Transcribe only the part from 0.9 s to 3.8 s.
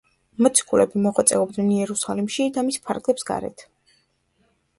მოღვაწეობდნენ იერუსალიმში და მის ფარგლებს გარეთ.